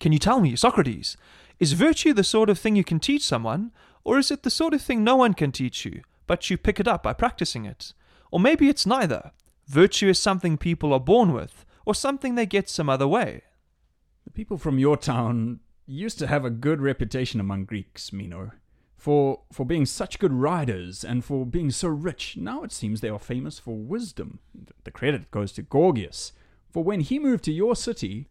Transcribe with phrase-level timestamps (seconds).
[0.00, 1.16] Can you tell me, Socrates,
[1.58, 3.70] is virtue the sort of thing you can teach someone,
[4.02, 6.80] or is it the sort of thing no one can teach you, but you pick
[6.80, 7.92] it up by practicing it?
[8.30, 9.32] Or maybe it's neither.
[9.66, 13.42] Virtue is something people are born with, or something they get some other way.
[14.24, 18.52] The people from your town used to have a good reputation among Greeks, Meno,
[18.96, 22.38] for for being such good riders and for being so rich.
[22.38, 24.38] Now it seems they are famous for wisdom.
[24.84, 26.32] The credit goes to Gorgias,
[26.70, 28.28] for when he moved to your city,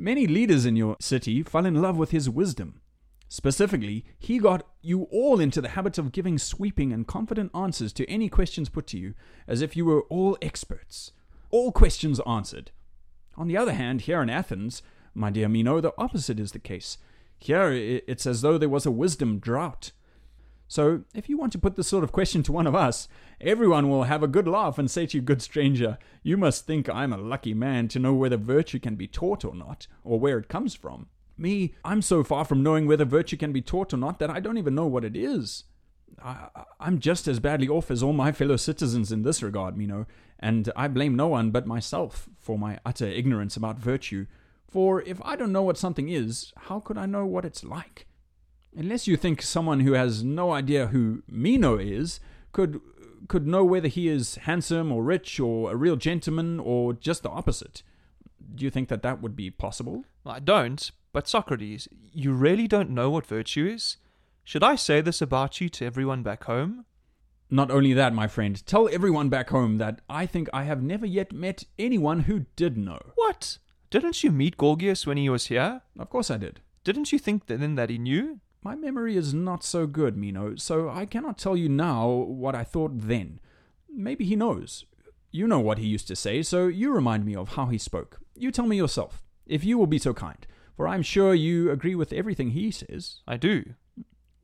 [0.00, 2.80] many leaders in your city fell in love with his wisdom.
[3.28, 8.10] Specifically, he got you all into the habit of giving sweeping and confident answers to
[8.10, 9.14] any questions put to you,
[9.46, 11.12] as if you were all experts.
[11.50, 12.72] All questions answered.
[13.36, 14.82] On the other hand, here in Athens,
[15.14, 16.98] my dear Meno, the opposite is the case.
[17.38, 19.92] Here it's as though there was a wisdom drought.
[20.70, 23.08] So, if you want to put this sort of question to one of us,
[23.40, 26.88] everyone will have a good laugh and say to you, Good stranger, you must think
[26.88, 30.38] I'm a lucky man to know whether virtue can be taught or not, or where
[30.38, 31.08] it comes from.
[31.36, 34.38] Me, I'm so far from knowing whether virtue can be taught or not that I
[34.38, 35.64] don't even know what it is.
[36.24, 36.46] I,
[36.78, 40.06] am just as badly off as all my fellow citizens in this regard, Meno,
[40.38, 44.26] and I blame no one but myself for my utter ignorance about virtue.
[44.68, 48.06] For if I don't know what something is, how could I know what it's like?
[48.76, 52.20] Unless you think someone who has no idea who Meno is
[52.52, 52.80] could
[53.28, 57.28] could know whether he is handsome or rich or a real gentleman or just the
[57.28, 57.82] opposite.
[58.54, 60.04] Do you think that that would be possible?
[60.26, 63.98] I don't, but Socrates, you really don't know what virtue is?
[64.42, 66.86] Should I say this about you to everyone back home?
[67.50, 71.06] Not only that, my friend, tell everyone back home that I think I have never
[71.06, 73.00] yet met anyone who did know.
[73.16, 73.58] What?
[73.90, 75.82] Didn't you meet Gorgias when he was here?
[75.98, 76.60] Of course I did.
[76.84, 78.40] Didn't you think then that he knew?
[78.62, 82.62] My memory is not so good, Meno, so I cannot tell you now what I
[82.62, 83.40] thought then.
[83.88, 84.84] Maybe he knows.
[85.30, 88.20] You know what he used to say, so you remind me of how he spoke.
[88.36, 91.94] You tell me yourself, if you will be so kind, for I'm sure you agree
[91.94, 93.20] with everything he says.
[93.26, 93.64] I do.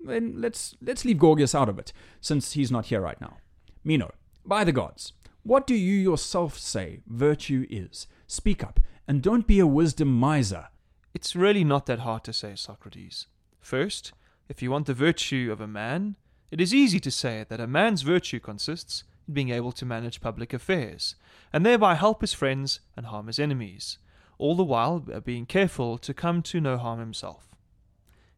[0.01, 3.37] Then let's let's leave Gorgias out of it, since he's not here right now.
[3.85, 4.15] Meno,
[4.47, 5.13] by the gods,
[5.43, 8.07] what do you yourself say virtue is?
[8.27, 10.69] Speak up, and don't be a wisdom miser.
[11.13, 13.27] It's really not that hard to say, Socrates.
[13.67, 14.13] First,
[14.49, 16.15] if you want the virtue of a man,
[16.53, 20.21] it is easy to say that a man's virtue consists in being able to manage
[20.21, 21.17] public affairs,
[21.53, 23.99] and thereby help his friends and harm his enemies,
[24.39, 27.57] all the while being careful to come to no harm himself.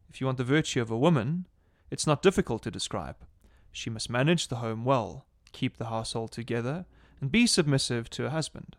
[0.09, 1.45] If you want the virtue of a woman,
[1.91, 3.17] it's not difficult to describe.
[3.71, 6.87] She must manage the home well, keep the household together,
[7.21, 8.77] and be submissive to her husband.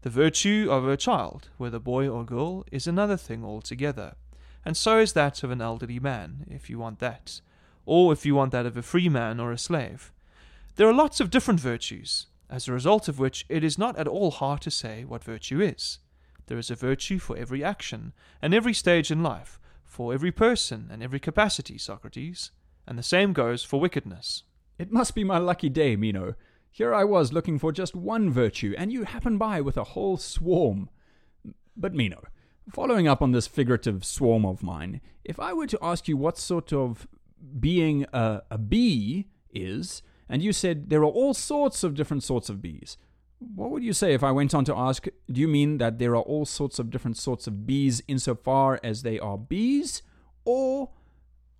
[0.00, 4.14] The virtue of a child, whether boy or girl, is another thing altogether
[4.66, 7.40] and so is that of an elderly man, if you want that,
[7.84, 10.12] or if you want that of a free man or a slave.
[10.74, 14.08] There are lots of different virtues, as a result of which it is not at
[14.08, 16.00] all hard to say what virtue is.
[16.46, 18.12] There is a virtue for every action,
[18.42, 22.50] and every stage in life, for every person and every capacity, Socrates,
[22.88, 24.42] and the same goes for wickedness.
[24.80, 26.34] It must be my lucky day, Meno.
[26.72, 30.16] Here I was looking for just one virtue, and you happen by with a whole
[30.16, 30.90] swarm.
[31.76, 32.24] But, Meno,
[32.72, 36.36] Following up on this figurative swarm of mine, if I were to ask you what
[36.36, 37.06] sort of
[37.60, 42.48] being a, a bee is, and you said there are all sorts of different sorts
[42.48, 42.96] of bees,
[43.38, 46.16] what would you say if I went on to ask, do you mean that there
[46.16, 50.02] are all sorts of different sorts of bees insofar as they are bees,
[50.44, 50.90] or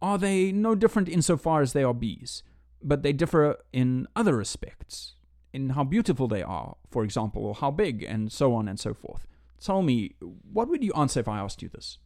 [0.03, 2.43] are they no different insofar as they are bees,
[2.83, 5.15] but they differ in other respects,
[5.53, 8.93] in how beautiful they are, for example, or how big, and so on and so
[8.93, 9.25] forth?
[9.61, 10.15] Tell me,
[10.53, 11.99] what would you answer if I asked you this?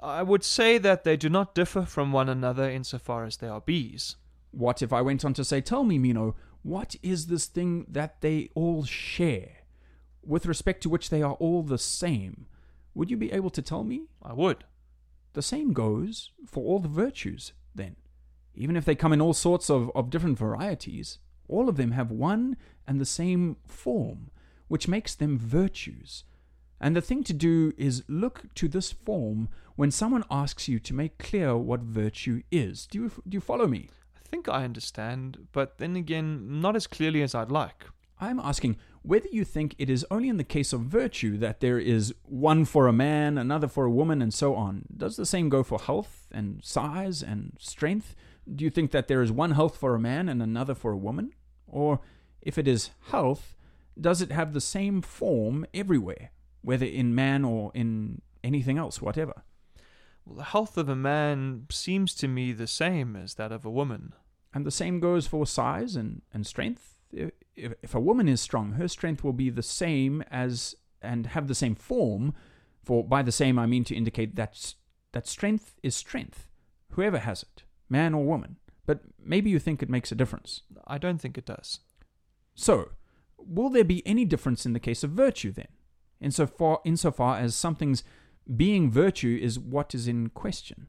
[0.00, 3.60] I would say that they do not differ from one another insofar as they are
[3.60, 4.16] bees.
[4.50, 8.20] What if I went on to say, Tell me, Meno, what is this thing that
[8.20, 9.64] they all share,
[10.22, 12.46] with respect to which they are all the same?
[12.94, 14.08] Would you be able to tell me?
[14.22, 14.64] I would.
[15.32, 17.96] The same goes for all the virtues, then.
[18.54, 21.18] Even if they come in all sorts of, of different varieties,
[21.48, 22.56] all of them have one
[22.86, 24.30] and the same form
[24.74, 26.24] which makes them virtues.
[26.80, 30.92] And the thing to do is look to this form when someone asks you to
[30.92, 32.88] make clear what virtue is.
[32.88, 33.88] Do you, do you follow me?
[34.16, 37.84] I think I understand, but then again, not as clearly as I'd like.
[38.18, 41.78] I'm asking whether you think it is only in the case of virtue that there
[41.78, 44.86] is one for a man, another for a woman, and so on.
[44.96, 48.16] Does the same go for health and size and strength?
[48.52, 50.96] Do you think that there is one health for a man and another for a
[51.08, 51.30] woman?
[51.68, 52.00] Or
[52.42, 53.54] if it is health,
[54.00, 56.30] does it have the same form everywhere,
[56.62, 59.42] whether in man or in anything else, whatever?
[60.24, 63.70] Well, the health of a man seems to me the same as that of a
[63.70, 64.14] woman.
[64.52, 66.98] And the same goes for size and, and strength.
[67.12, 71.48] If, if a woman is strong, her strength will be the same as and have
[71.48, 72.34] the same form
[72.82, 74.74] For by the same I mean to indicate that,
[75.12, 76.48] that strength is strength,
[76.90, 78.56] whoever has it, man or woman.
[78.86, 80.62] But maybe you think it makes a difference.
[80.86, 81.80] I don't think it does.
[82.54, 82.90] So,
[83.38, 85.68] will there be any difference in the case of virtue then?
[86.20, 88.04] Insofar, insofar as something's
[88.56, 90.88] being virtue is what is in question,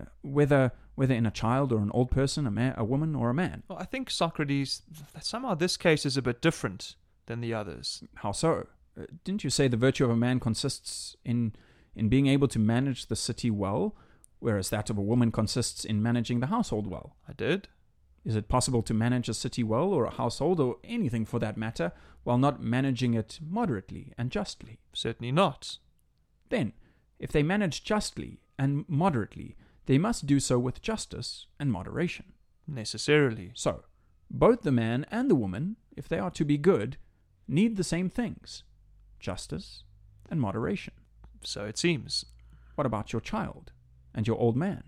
[0.00, 3.30] Uh, whether whether in a child or an old person, a man, a woman, or
[3.30, 3.62] a man.
[3.68, 4.82] Well, I think Socrates,
[5.20, 6.96] somehow this case is a bit different
[7.26, 8.02] than the others.
[8.16, 8.66] How so?
[8.98, 11.52] Uh, didn't you say the virtue of a man consists in
[11.94, 13.96] in being able to manage the city well,
[14.40, 17.16] whereas that of a woman consists in managing the household well?
[17.28, 17.68] I did.
[18.24, 21.56] Is it possible to manage a city well, or a household, or anything for that
[21.56, 21.92] matter,
[22.24, 24.78] while not managing it moderately and justly?
[24.92, 25.78] Certainly not.
[26.50, 26.72] Then,
[27.18, 29.56] if they manage justly and moderately,
[29.86, 32.32] they must do so with justice and moderation.
[32.66, 33.52] Necessarily.
[33.54, 33.84] So,
[34.30, 36.98] both the man and the woman, if they are to be good,
[37.46, 38.62] need the same things
[39.18, 39.82] justice
[40.30, 40.94] and moderation.
[41.42, 42.26] So it seems.
[42.74, 43.72] What about your child
[44.14, 44.84] and your old man?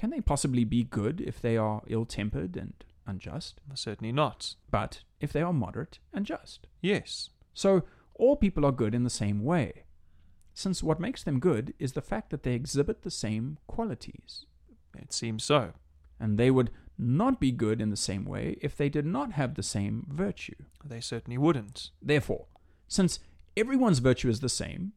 [0.00, 2.72] Can they possibly be good if they are ill tempered and
[3.06, 3.60] unjust?
[3.74, 4.54] Certainly not.
[4.70, 6.66] But if they are moderate and just?
[6.80, 7.28] Yes.
[7.52, 7.82] So,
[8.14, 9.84] all people are good in the same way,
[10.54, 14.46] since what makes them good is the fact that they exhibit the same qualities.
[14.96, 15.74] It seems so.
[16.18, 19.54] And they would not be good in the same way if they did not have
[19.54, 20.64] the same virtue.
[20.82, 21.90] They certainly wouldn't.
[22.00, 22.46] Therefore,
[22.88, 23.18] since
[23.54, 24.94] everyone's virtue is the same,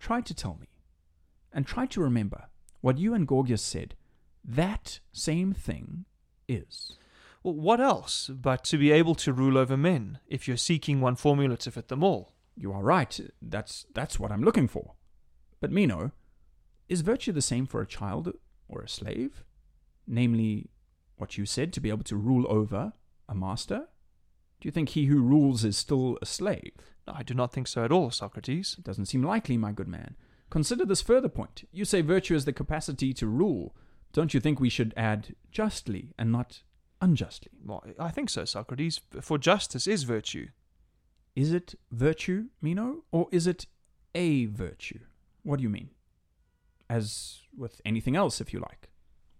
[0.00, 0.66] try to tell me,
[1.52, 2.48] and try to remember
[2.84, 3.94] what you and Gorgias said
[4.44, 6.04] that same thing
[6.46, 6.98] is.
[7.42, 11.16] Well, what else but to be able to rule over men if you're seeking one
[11.16, 12.34] formula to fit them all?
[12.54, 13.18] You are right.
[13.40, 14.96] That's that's what I'm looking for.
[15.62, 16.12] But Meno,
[16.86, 18.34] is virtue the same for a child
[18.68, 19.44] or a slave?
[20.06, 20.68] Namely,
[21.16, 22.92] what you said to be able to rule over
[23.26, 23.88] a master?
[24.60, 26.74] Do you think he who rules is still a slave?
[27.08, 28.76] I do not think so at all, Socrates.
[28.78, 30.16] It doesn't seem likely, my good man.
[30.54, 31.68] Consider this further point.
[31.72, 33.74] You say virtue is the capacity to rule.
[34.12, 36.62] Don't you think we should add justly and not
[37.00, 37.50] unjustly?
[37.66, 40.50] Well, I think so, Socrates, for justice is virtue.
[41.34, 43.66] Is it virtue, Meno, or is it
[44.14, 45.00] a virtue?
[45.42, 45.90] What do you mean?
[46.88, 48.90] As with anything else, if you like.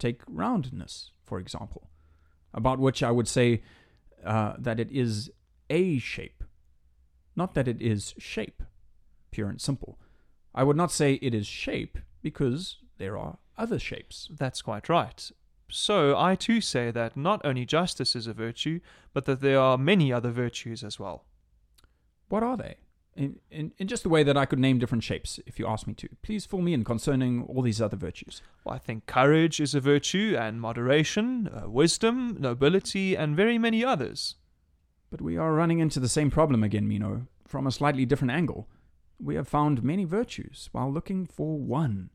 [0.00, 1.90] Take roundness, for example,
[2.52, 3.62] about which I would say
[4.26, 5.30] uh, that it is
[5.70, 6.42] a shape,
[7.36, 8.64] not that it is shape,
[9.30, 10.00] pure and simple.
[10.54, 14.28] I would not say it is shape because there are other shapes.
[14.30, 15.30] That's quite right.
[15.68, 18.80] So I too say that not only justice is a virtue,
[19.12, 21.24] but that there are many other virtues as well.
[22.28, 22.76] What are they?
[23.16, 25.86] In, in, in just the way that I could name different shapes, if you ask
[25.86, 26.08] me to.
[26.22, 28.42] Please fill me in concerning all these other virtues.
[28.64, 33.84] Well, I think courage is a virtue, and moderation, uh, wisdom, nobility, and very many
[33.84, 34.34] others.
[35.10, 38.68] But we are running into the same problem again, Meno, from a slightly different angle.
[39.18, 42.10] We have found many virtues while looking for one,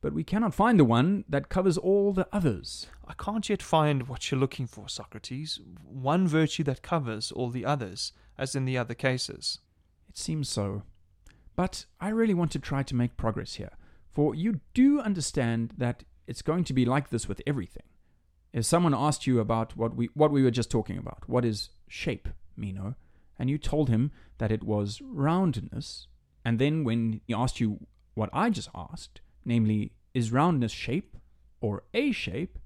[0.00, 2.86] but we cannot find the one that covers all the others.
[3.06, 5.60] I can't yet find what you're looking for, Socrates.
[5.84, 9.58] One virtue that covers all the others, as in the other cases.
[10.08, 10.84] It seems so.
[11.56, 13.72] But I really want to try to make progress here,
[14.12, 17.82] for you do understand that it's going to be like this with everything.
[18.52, 21.70] If someone asked you about what we what we were just talking about, what is
[21.88, 22.94] shape, Meno,
[23.38, 26.06] and you told him that it was roundness,
[26.44, 31.16] and then when he asked you what I just asked, namely, is roundness shape
[31.60, 32.58] or a shape,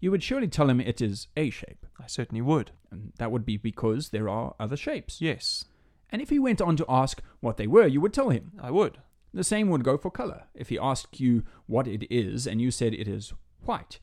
[0.00, 1.86] you would surely tell him it is a shape.
[1.98, 2.72] I certainly would.
[2.90, 5.20] And that would be because there are other shapes.
[5.20, 5.64] Yes,
[6.14, 8.52] And if he went on to ask what they were, you would tell him.
[8.60, 8.98] I would.
[9.32, 10.44] The same would go for color.
[10.54, 13.32] If he asked you what it is and you said it is
[13.64, 13.98] white,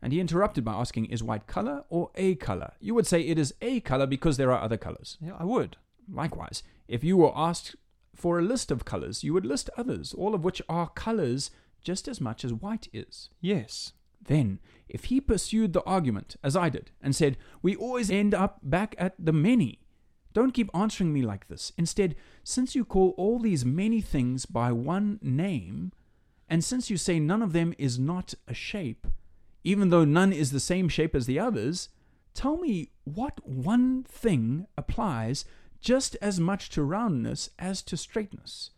[0.00, 2.74] and he interrupted by asking, is white color or a color?
[2.78, 5.18] You would say it is a color because there are other colors.
[5.20, 5.76] Yeah, I would.
[6.08, 7.74] Likewise, if you were asked
[8.14, 11.50] for a list of colors, you would list others, all of which are colors
[11.82, 13.30] just as much as white is.
[13.40, 13.92] Yes.
[14.22, 18.58] Then, if he pursued the argument, as I did, and said, We always end up
[18.62, 19.80] back at the many,
[20.32, 21.72] don't keep answering me like this.
[21.76, 22.14] Instead,
[22.44, 25.92] since you call all these many things by one name,
[26.48, 29.06] and since you say none of them is not a shape,
[29.64, 31.88] even though none is the same shape as the others,
[32.34, 35.44] tell me what one thing applies
[35.80, 38.70] just as much to roundness as to straightness.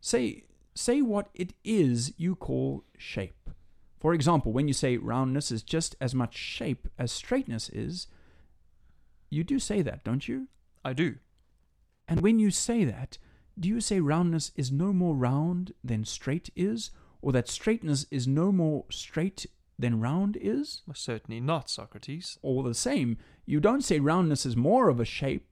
[0.00, 0.44] Say,
[0.74, 3.50] say what it is you call shape.
[3.98, 8.08] For example, when you say roundness is just as much shape as straightness is,
[9.30, 10.48] you do say that, don't you?
[10.84, 11.16] I do.
[12.08, 13.18] And when you say that,
[13.58, 16.90] do you say roundness is no more round than straight is,
[17.20, 19.46] or that straightness is no more straight
[19.78, 20.82] than round is?
[20.92, 22.38] Certainly not, Socrates.
[22.42, 25.51] All the same, you don't say roundness is more of a shape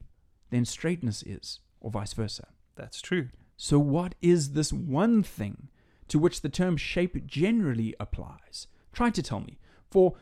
[0.51, 2.49] than straightness is, or vice versa.
[2.77, 3.29] That's true.
[3.57, 5.69] So, what is this one thing
[6.09, 8.67] to which the term shape generally applies?
[8.93, 9.59] Try to tell me.
[9.91, 10.15] For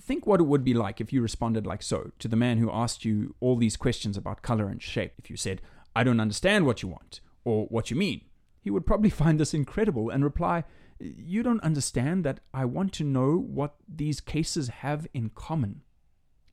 [0.00, 2.70] think what it would be like if you responded like so to the man who
[2.70, 5.14] asked you all these questions about color and shape.
[5.18, 5.60] If you said,
[5.94, 8.22] I don't understand what you want, or what you mean,
[8.60, 10.64] he would probably find this incredible and reply,
[10.98, 15.82] You don't understand that I want to know what these cases have in common.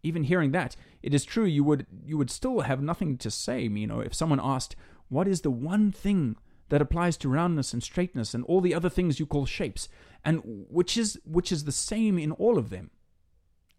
[0.03, 3.63] Even hearing that, it is true you would you would still have nothing to say,
[3.63, 4.75] you know, if someone asked,
[5.09, 6.37] What is the one thing
[6.69, 9.89] that applies to roundness and straightness and all the other things you call shapes,
[10.23, 12.91] and which is which is the same in all of them?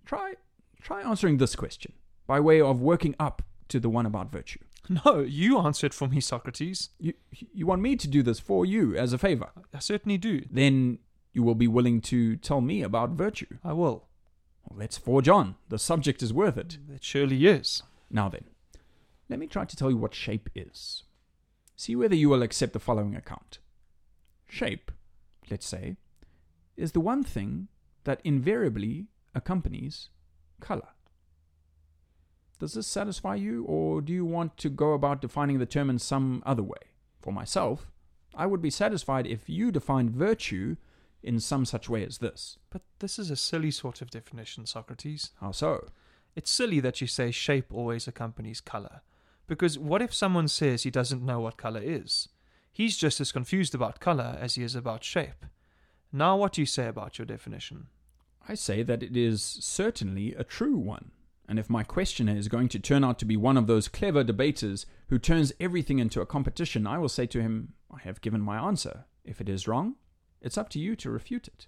[0.04, 0.34] Try
[0.80, 1.92] try answering this question
[2.26, 4.60] by way of working up to the one about virtue.
[5.04, 6.88] No, you answer it for me, Socrates.
[6.98, 9.50] You you want me to do this for you as a favor?
[9.72, 10.42] I certainly do.
[10.50, 10.98] Then
[11.32, 13.58] you will be willing to tell me about virtue.
[13.62, 14.08] I will.
[14.68, 15.56] Well, let's forge on.
[15.68, 16.78] The subject is worth it.
[16.92, 17.82] It surely is.
[18.10, 18.44] Now then,
[19.28, 21.04] let me try to tell you what shape is.
[21.76, 23.58] See whether you will accept the following account.
[24.48, 24.90] Shape,
[25.50, 25.96] let's say,
[26.76, 27.68] is the one thing
[28.04, 30.08] that invariably accompanies
[30.60, 30.88] color.
[32.58, 35.98] Does this satisfy you, or do you want to go about defining the term in
[35.98, 36.92] some other way?
[37.20, 37.90] For myself,
[38.34, 40.76] I would be satisfied if you defined virtue
[41.22, 42.58] in some such way as this.
[42.70, 45.30] But this is a silly sort of definition, Socrates.
[45.40, 45.88] How so?
[46.36, 49.02] It's silly that you say shape always accompanies color.
[49.46, 52.28] Because what if someone says he doesn't know what color is?
[52.72, 55.44] He's just as confused about color as he is about shape.
[56.12, 57.88] Now, what do you say about your definition?
[58.48, 61.10] I say that it is certainly a true one.
[61.48, 64.22] And if my questioner is going to turn out to be one of those clever
[64.22, 68.40] debaters who turns everything into a competition, I will say to him, I have given
[68.40, 69.04] my answer.
[69.24, 69.96] If it is wrong,
[70.40, 71.66] it's up to you to refute it.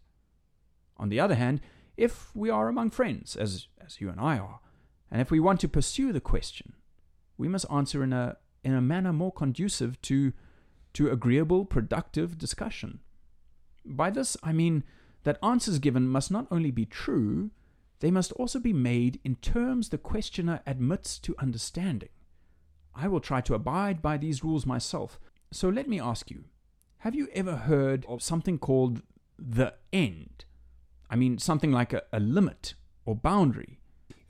[0.97, 1.61] On the other hand,
[1.97, 4.61] if we are among friends, as, as you and I are,
[5.11, 6.75] and if we want to pursue the question,
[7.37, 10.33] we must answer in a, in a manner more conducive to,
[10.95, 13.01] to agreeable, productive discussion.
[13.85, 14.85] By this, I mean
[15.25, 17.51] that answers given must not only be true,
[18.01, 22.09] they must also be made in terms the questioner admits to understanding.
[22.95, 25.19] I will try to abide by these rules myself.
[25.51, 26.45] So let me ask you
[27.03, 29.03] have you ever heard of something called
[29.37, 30.45] the end?
[31.11, 33.81] I mean, something like a, a limit or boundary.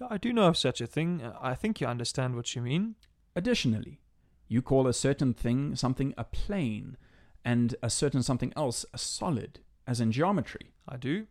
[0.08, 1.20] I do know of such a thing.
[1.20, 2.94] Uh, I think you understand what you mean.
[3.36, 4.00] Additionally,
[4.48, 6.96] you call a certain thing something a plane,
[7.44, 10.72] and a certain something else a solid, as in geometry.
[10.88, 11.26] I do.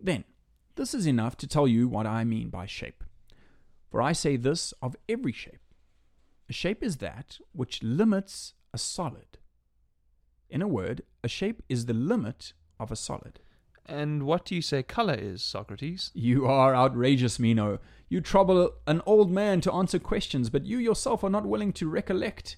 [0.00, 0.24] Then,
[0.74, 3.04] this is enough to tell you what I mean by shape.
[3.92, 5.62] For I say this of every shape.
[6.48, 9.38] A shape is that which limits a solid.
[10.50, 13.40] In a word, a shape is the limit of a solid.
[13.86, 16.10] And what do you say color is, Socrates?
[16.14, 17.78] You are outrageous, Meno.
[18.08, 21.88] You trouble an old man to answer questions, but you yourself are not willing to
[21.88, 22.56] recollect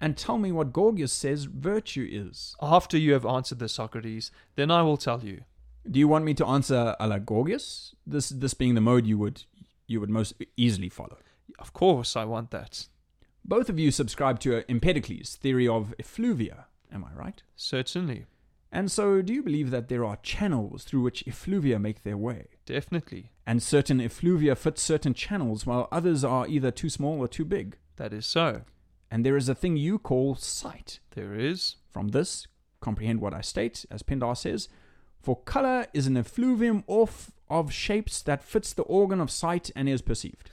[0.00, 2.56] and tell me what Gorgias says virtue is.
[2.60, 5.42] After you have answered this, Socrates, then I will tell you.
[5.90, 7.94] Do you want me to answer a la Gorgias?
[8.06, 9.44] This this being the mode you would
[9.86, 11.18] you would most easily follow.
[11.58, 12.86] Of course, I want that.
[13.44, 17.42] Both of you subscribe to Empedocles' theory of effluvia, am I right?
[17.56, 18.26] Certainly.
[18.72, 22.46] And so, do you believe that there are channels through which effluvia make their way?
[22.66, 23.30] Definitely.
[23.46, 27.76] And certain effluvia fit certain channels, while others are either too small or too big?
[27.96, 28.62] That is so.
[29.10, 30.98] And there is a thing you call sight.
[31.12, 31.76] There is.
[31.92, 32.48] From this,
[32.80, 34.68] comprehend what I state, as Pindar says,
[35.22, 39.88] for color is an effluvium of, of shapes that fits the organ of sight and
[39.88, 40.50] is perceived.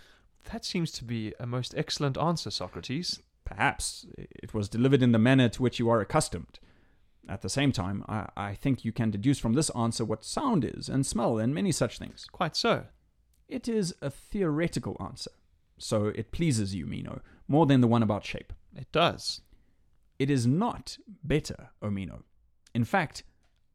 [0.52, 3.20] That seems to be a most excellent answer, Socrates.
[3.56, 6.60] Perhaps it was delivered in the manner to which you are accustomed.
[7.28, 10.64] At the same time, I, I think you can deduce from this answer what sound
[10.64, 12.26] is, and smell, and many such things.
[12.32, 12.86] Quite so.
[13.50, 15.32] It is a theoretical answer,
[15.78, 18.54] so it pleases you, Meno, more than the one about shape.
[18.74, 19.42] It does.
[20.18, 22.24] It is not better, O Meno.
[22.74, 23.24] In fact,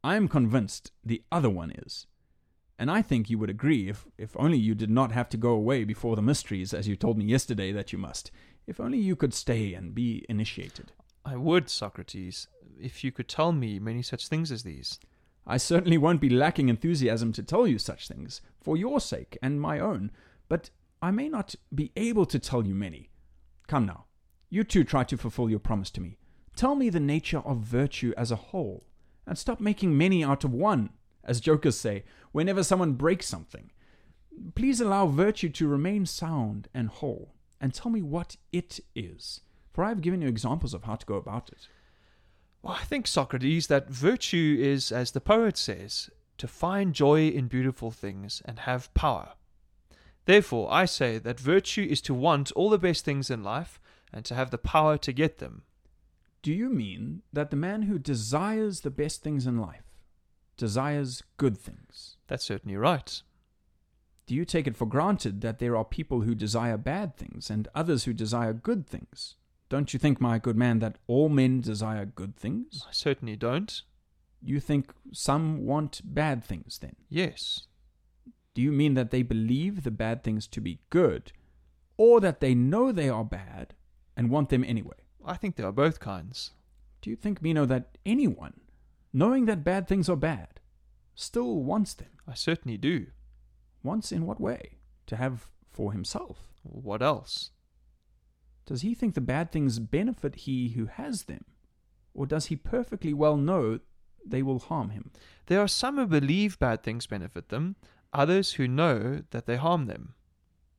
[0.03, 2.07] I am convinced the other one is.
[2.79, 5.51] And I think you would agree if, if only you did not have to go
[5.51, 8.31] away before the mysteries, as you told me yesterday that you must.
[8.67, 10.91] If only you could stay and be initiated.
[11.23, 12.47] I would, Socrates,
[12.79, 14.99] if you could tell me many such things as these.
[15.45, 19.61] I certainly won't be lacking enthusiasm to tell you such things, for your sake and
[19.61, 20.11] my own,
[20.49, 20.69] but
[21.01, 23.09] I may not be able to tell you many.
[23.67, 24.05] Come now,
[24.49, 26.17] you two try to fulfill your promise to me.
[26.57, 28.85] Tell me the nature of virtue as a whole,
[29.25, 30.89] and stop making many out of one,
[31.23, 33.71] as jokers say, whenever someone breaks something.
[34.55, 39.41] Please allow virtue to remain sound and whole, and tell me what it is,
[39.73, 41.67] for I have given you examples of how to go about it.
[42.61, 47.47] Well, I think, Socrates, that virtue is, as the poet says, to find joy in
[47.47, 49.33] beautiful things and have power.
[50.25, 53.79] Therefore, I say that virtue is to want all the best things in life
[54.11, 55.63] and to have the power to get them.
[56.41, 59.83] Do you mean that the man who desires the best things in life
[60.57, 62.17] desires good things?
[62.27, 63.21] That's certainly right.
[64.27, 67.67] Do you take it for granted that there are people who desire bad things and
[67.73, 69.35] others who desire good things?
[69.69, 72.85] Don't you think, my good man, that all men desire good things?
[72.87, 73.81] I certainly don't.
[74.41, 76.97] You think some want bad things then?
[77.09, 77.67] Yes.
[78.53, 81.31] Do you mean that they believe the bad things to be good,
[81.95, 83.75] or that they know they are bad
[84.15, 84.97] and want them anyway?
[85.25, 86.51] I think there are both kinds.
[87.01, 88.59] Do you think, Meno, that anyone,
[89.13, 90.59] knowing that bad things are bad,
[91.15, 92.09] still wants them?
[92.27, 93.07] I certainly do.
[93.87, 94.79] Wants in what way?
[95.05, 96.37] To have for himself.
[96.63, 97.51] What else?
[98.65, 101.45] Does he think the bad things benefit he who has them?
[102.13, 103.79] Or does he perfectly well know
[104.25, 105.11] they will harm him?
[105.45, 107.77] There are some who believe bad things benefit them,
[108.11, 110.15] others who know that they harm them.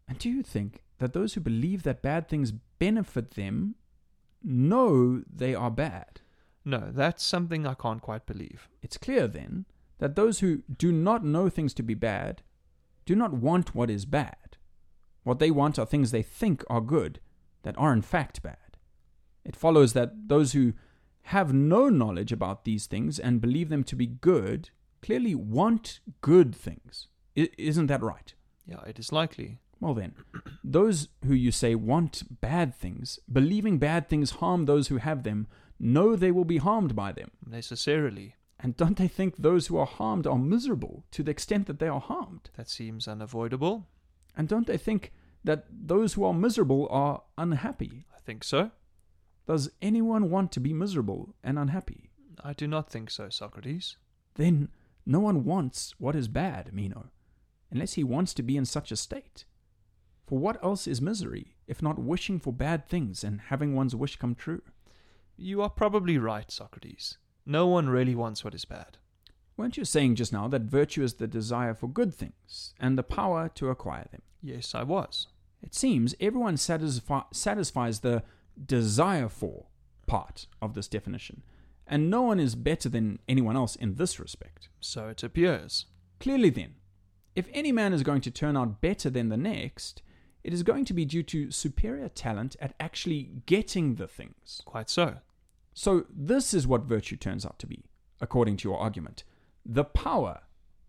[0.06, 3.76] And do you think that those who believe that bad things benefit them
[4.42, 6.20] know they are bad?
[6.62, 8.68] No, that's something I can't quite believe.
[8.82, 9.64] It's clear, then,
[9.96, 12.42] that those who do not know things to be bad
[13.08, 14.58] do not want what is bad.
[15.22, 17.20] What they want are things they think are good
[17.62, 18.76] that are in fact bad.
[19.46, 20.74] It follows that those who
[21.22, 24.68] have no knowledge about these things and believe them to be good
[25.00, 27.08] clearly want good things.
[27.34, 28.34] I- isn't that right?
[28.66, 29.58] Yeah, it is likely.
[29.80, 30.12] Well, then,
[30.62, 35.46] those who you say want bad things, believing bad things harm those who have them,
[35.80, 37.30] know they will be harmed by them.
[37.46, 38.34] Necessarily.
[38.60, 41.88] And don't they think those who are harmed are miserable to the extent that they
[41.88, 42.50] are harmed?
[42.56, 43.86] That seems unavoidable.
[44.36, 45.12] And don't they think
[45.44, 48.06] that those who are miserable are unhappy?
[48.14, 48.70] I think so.
[49.46, 52.10] Does anyone want to be miserable and unhappy?
[52.42, 53.96] I do not think so, Socrates.
[54.34, 54.68] Then
[55.06, 57.10] no one wants what is bad, Meno,
[57.70, 59.44] unless he wants to be in such a state.
[60.26, 64.16] For what else is misery if not wishing for bad things and having one's wish
[64.16, 64.62] come true?
[65.36, 67.16] You are probably right, Socrates.
[67.48, 68.98] No one really wants what is bad.
[69.56, 73.02] Weren't you saying just now that virtue is the desire for good things and the
[73.02, 74.20] power to acquire them?
[74.42, 75.28] Yes, I was.
[75.62, 78.22] It seems everyone satisfi- satisfies the
[78.62, 79.64] desire for
[80.06, 81.42] part of this definition,
[81.86, 84.68] and no one is better than anyone else in this respect.
[84.78, 85.86] So it appears.
[86.20, 86.74] Clearly, then,
[87.34, 90.02] if any man is going to turn out better than the next,
[90.44, 94.60] it is going to be due to superior talent at actually getting the things.
[94.66, 95.16] Quite so.
[95.78, 97.84] So, this is what virtue turns out to be,
[98.20, 99.22] according to your argument
[99.64, 100.40] the power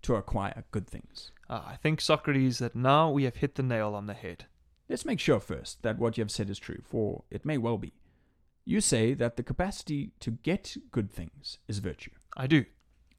[0.02, 1.32] to acquire good things.
[1.48, 4.46] Ah, I think, Socrates, that now we have hit the nail on the head.
[4.88, 7.78] Let's make sure first that what you have said is true, for it may well
[7.78, 7.94] be.
[8.66, 12.12] You say that the capacity to get good things is virtue.
[12.36, 12.66] I do.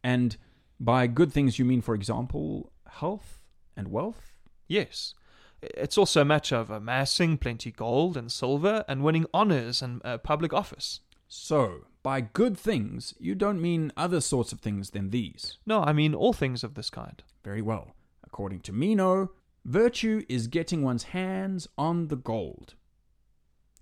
[0.02, 0.36] And
[0.80, 3.38] by good things, you mean, for example, health
[3.76, 4.32] and wealth?
[4.66, 5.14] Yes.
[5.62, 10.18] It's also a matter of amassing plenty gold and silver and winning honors and uh,
[10.18, 10.98] public office.
[11.32, 15.58] So, by good things, you don't mean other sorts of things than these.
[15.64, 17.22] No, I mean all things of this kind.
[17.44, 17.94] Very well.
[18.24, 19.30] According to Meno,
[19.64, 22.74] virtue is getting one's hands on the gold.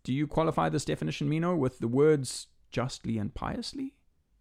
[0.04, 3.94] Do you qualify this definition, Meno, with the words justly and piously?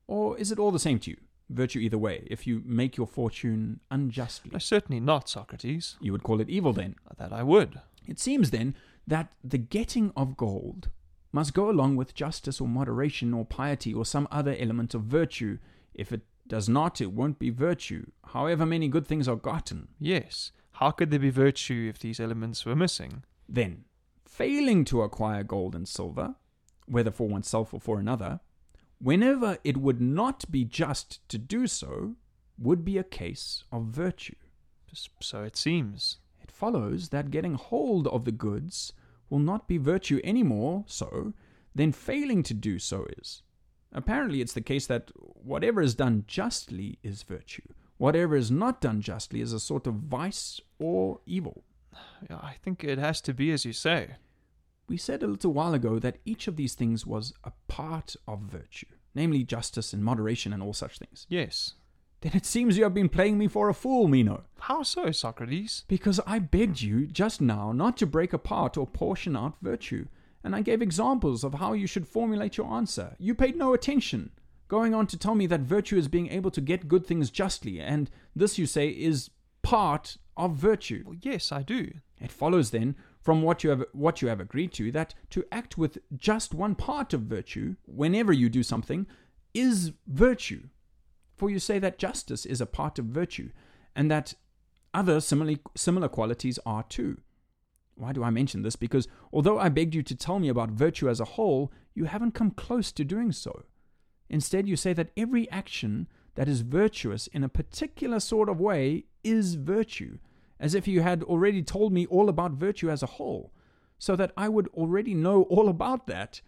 [0.05, 1.17] Or is it all the same to you?
[1.49, 4.51] Virtue either way, if you make your fortune unjustly.
[4.51, 5.95] No, certainly not, Socrates.
[6.01, 6.95] You would call it evil then.
[7.17, 7.79] That I would.
[8.05, 8.75] It seems then
[9.07, 10.89] that the getting of gold
[11.31, 15.57] must go along with justice or moderation or piety or some other element of virtue.
[15.93, 19.89] If it does not, it won't be virtue, however many good things are gotten.
[19.99, 20.51] Yes.
[20.73, 23.23] How could there be virtue if these elements were missing?
[23.49, 23.85] Then,
[24.25, 26.35] failing to acquire gold and silver,
[26.85, 28.39] whether for oneself or for another,
[28.99, 32.15] whenever it would not be just to do so,
[32.57, 34.35] would be a case of virtue.
[35.19, 36.17] So it seems.
[36.41, 38.93] It follows that getting hold of the goods
[39.29, 41.33] will not be virtue any more so
[41.75, 43.43] than failing to do so is.
[43.93, 47.63] Apparently, it's the case that whatever is done justly is virtue.
[47.97, 51.63] Whatever is not done justly is a sort of vice or evil.
[52.29, 54.15] I think it has to be as you say.
[54.87, 58.41] We said a little while ago that each of these things was a part of
[58.41, 61.25] virtue, namely justice and moderation and all such things.
[61.27, 61.73] Yes.
[62.21, 64.43] Then it seems you have been playing me for a fool, Meno.
[64.62, 65.84] How so, Socrates?
[65.88, 70.08] Because I begged you just now not to break apart or portion out virtue,
[70.43, 73.15] and I gave examples of how you should formulate your answer.
[73.19, 74.32] You paid no attention,
[74.67, 77.80] going on to tell me that virtue is being able to get good things justly,
[77.80, 79.30] and this, you say, is
[79.62, 81.03] part of virtue.
[81.06, 81.91] Well, yes, I do.
[82.19, 85.77] It follows then from what you have what you have agreed to that to act
[85.77, 89.06] with just one part of virtue whenever you do something
[89.53, 90.63] is virtue.
[91.38, 93.52] For you say that justice is a part of virtue,
[93.95, 94.34] and that
[94.93, 97.17] other similarly, similar qualities are too.
[97.95, 98.76] Why do I mention this?
[98.76, 102.34] Because although I begged you to tell me about virtue as a whole, you haven't
[102.34, 103.63] come close to doing so.
[104.30, 109.06] Instead, you say that every action that is virtuous in a particular sort of way
[109.23, 110.17] is virtue,
[110.60, 113.54] as if you had already told me all about virtue as a whole,
[113.97, 116.41] so that I would already know all about that,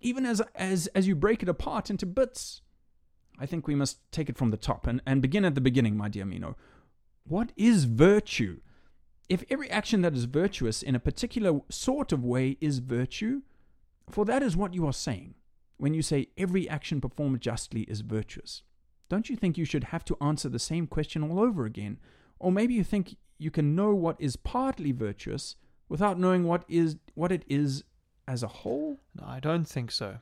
[0.00, 2.62] even as, as, as you break it apart into bits.
[3.38, 5.96] I think we must take it from the top and, and begin at the beginning,
[5.96, 6.56] my dear Meno.
[7.24, 8.60] What is virtue?
[9.28, 13.42] If every action that is virtuous in a particular sort of way is virtue,
[14.08, 15.34] for that is what you are saying
[15.78, 18.62] when you say every action performed justly is virtuous.
[19.08, 21.98] Don't you think you should have to answer the same question all over again?
[22.38, 25.56] Or maybe you think you can know what is partly virtuous
[25.88, 27.84] without knowing what is what it is
[28.26, 29.00] as a whole?
[29.14, 30.18] No, I don't think so.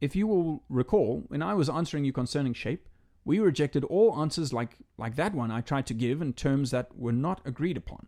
[0.00, 2.88] If you will recall, when I was answering you concerning shape,
[3.24, 6.96] we rejected all answers like, like that one I tried to give in terms that
[6.96, 8.06] were not agreed upon,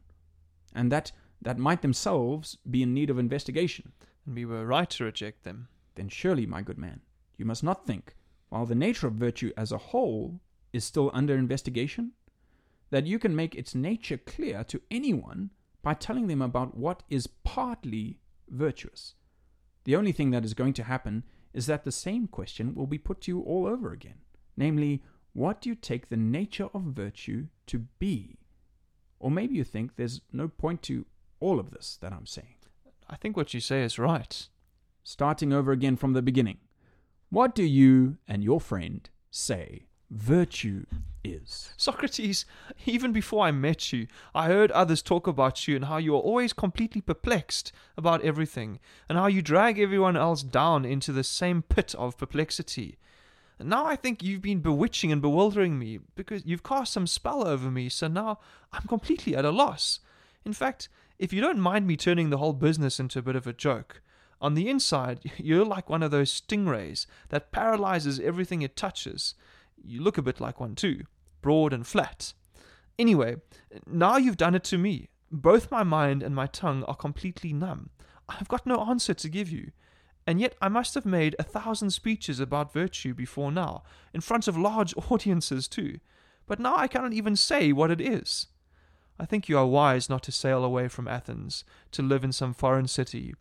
[0.75, 3.93] and that, that might themselves be in need of investigation.
[4.27, 5.69] And we were right to reject them.
[5.95, 7.01] Then surely, my good man,
[7.37, 8.15] you must not think,
[8.49, 10.41] while the nature of virtue as a whole
[10.73, 12.13] is still under investigation,
[12.91, 15.51] that you can make its nature clear to anyone
[15.83, 19.15] by telling them about what is partly virtuous.
[19.85, 22.99] The only thing that is going to happen is that the same question will be
[22.99, 24.21] put to you all over again
[24.59, 28.41] namely, what do you take the nature of virtue to be?
[29.21, 31.07] Or maybe you think there's no point to
[31.41, 32.57] all of this that I'm saying.
[33.09, 34.49] I think what you say is right.
[35.03, 36.59] Starting over again from the beginning.
[37.31, 40.87] What do you and your friend say virtue
[41.25, 41.73] is?
[41.77, 42.45] Socrates,
[42.87, 46.21] even before I met you, I heard others talk about you and how you are
[46.21, 51.63] always completely perplexed about everything, and how you drag everyone else down into the same
[51.63, 52.99] pit of perplexity.
[53.59, 57.47] And now I think you've been bewitching and bewildering me because you've cast some spell
[57.47, 58.39] over me, so now
[58.73, 60.01] I'm completely at a loss.
[60.45, 63.47] In fact, if you don't mind me turning the whole business into a bit of
[63.47, 64.03] a joke,
[64.41, 69.35] on the inside, you're like one of those stingrays that paralyzes everything it touches.
[69.85, 71.05] You look a bit like one too,
[71.43, 72.33] broad and flat.
[72.99, 73.37] Anyway,
[73.87, 75.09] now you've done it to me.
[75.31, 77.91] Both my mind and my tongue are completely numb.
[78.29, 79.73] I've got no answer to give you.
[80.27, 84.47] And yet I must have made a thousand speeches about virtue before now, in front
[84.47, 86.01] of large audiences too.
[86.47, 88.49] But now I cannot even say what it is.
[89.19, 92.55] I think you are wise not to sail away from Athens, to live in some
[92.55, 93.35] foreign city,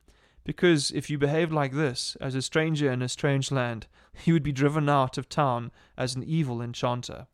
[0.48, 3.86] because if you behaved like this, as a stranger in a strange land,
[4.24, 7.28] you would be driven out of town as an evil enchanter.